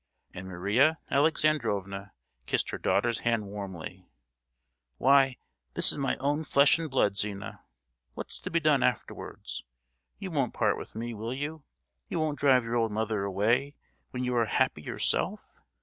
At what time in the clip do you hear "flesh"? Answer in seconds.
6.43-6.79